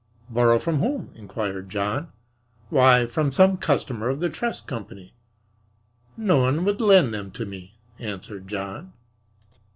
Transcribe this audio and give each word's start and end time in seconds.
"Borrow 0.31 0.57
from 0.57 0.79
whom?" 0.79 1.11
inquired 1.13 1.69
John. 1.69 2.11
"Why, 2.71 3.05
from 3.05 3.31
some 3.31 3.57
customer 3.57 4.09
of 4.09 4.19
the 4.19 4.31
trust 4.31 4.65
company." 4.65 5.13
"No 6.17 6.39
one 6.41 6.65
would 6.65 6.81
lend 6.81 7.13
them 7.13 7.29
to 7.29 7.45
me," 7.45 7.75
answered 7.99 8.47
John. 8.47 8.93